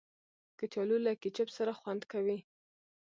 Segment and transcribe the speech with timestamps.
[0.59, 2.37] کچالو له کیچپ سره خوند کوي